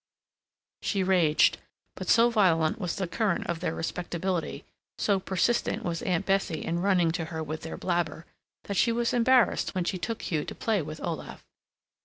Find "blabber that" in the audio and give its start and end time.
7.77-8.77